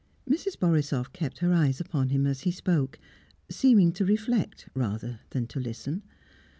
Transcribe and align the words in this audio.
Mrs. 0.27 0.57
Borisoff 0.59 1.13
kept 1.13 1.37
her 1.41 1.53
eyes 1.53 1.79
upon 1.79 2.09
him 2.09 2.25
as 2.25 2.39
he 2.41 2.49
spoke, 2.49 2.97
seeming 3.51 3.91
to 3.91 4.03
reflect 4.03 4.67
rather 4.73 5.19
than 5.29 5.45
to 5.49 5.59
listen. 5.59 6.01